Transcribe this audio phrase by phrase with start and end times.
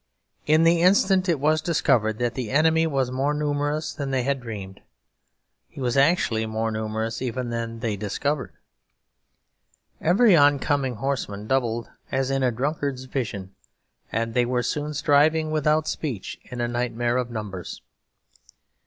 [0.47, 4.41] In the instant it was discovered that the enemy was more numerous than they had
[4.41, 4.81] dreamed.
[5.67, 8.51] He was actually more numerous even than they discovered.
[10.01, 13.53] Every oncoming horseman doubled as in a drunkard's vision;
[14.11, 17.83] and they were soon striving without speech in a nightmare of numbers.